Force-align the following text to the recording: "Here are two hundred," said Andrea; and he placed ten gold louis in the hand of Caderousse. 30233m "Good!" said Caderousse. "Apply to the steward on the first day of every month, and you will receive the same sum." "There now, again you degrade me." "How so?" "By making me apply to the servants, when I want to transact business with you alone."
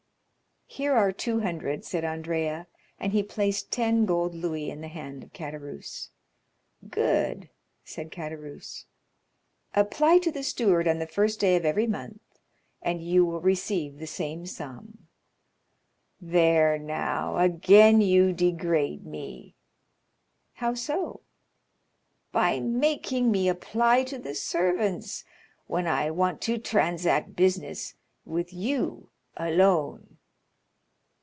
"Here 0.73 0.93
are 0.93 1.11
two 1.11 1.41
hundred," 1.41 1.83
said 1.83 2.05
Andrea; 2.05 2.65
and 2.97 3.11
he 3.11 3.23
placed 3.23 3.71
ten 3.71 4.05
gold 4.05 4.33
louis 4.33 4.69
in 4.69 4.79
the 4.79 4.87
hand 4.87 5.21
of 5.21 5.33
Caderousse. 5.33 6.11
30233m 6.85 6.89
"Good!" 6.89 7.49
said 7.83 8.09
Caderousse. 8.09 8.85
"Apply 9.73 10.17
to 10.19 10.31
the 10.31 10.43
steward 10.43 10.87
on 10.87 10.99
the 10.99 11.05
first 11.05 11.41
day 11.41 11.57
of 11.57 11.65
every 11.65 11.87
month, 11.87 12.21
and 12.81 13.03
you 13.03 13.25
will 13.25 13.41
receive 13.41 13.99
the 13.99 14.07
same 14.07 14.45
sum." 14.45 15.09
"There 16.21 16.79
now, 16.79 17.35
again 17.35 17.99
you 17.99 18.31
degrade 18.31 19.05
me." 19.05 19.57
"How 20.53 20.73
so?" 20.73 21.19
"By 22.31 22.61
making 22.61 23.29
me 23.29 23.49
apply 23.49 24.05
to 24.05 24.17
the 24.17 24.33
servants, 24.33 25.25
when 25.67 25.85
I 25.85 26.11
want 26.11 26.39
to 26.43 26.57
transact 26.57 27.35
business 27.35 27.95
with 28.23 28.53
you 28.53 29.09
alone." 29.35 30.07